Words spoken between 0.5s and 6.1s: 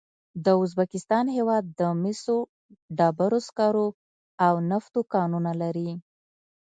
ازبکستان هېواد د مسو، ډبرو سکرو او نفتو کانونه لري.